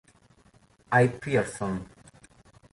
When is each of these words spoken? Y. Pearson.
Y. 0.91 1.05
Pearson. 1.19 1.85